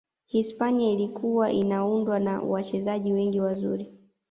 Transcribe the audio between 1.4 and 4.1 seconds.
inaundwa na wachezaji wengi wazuri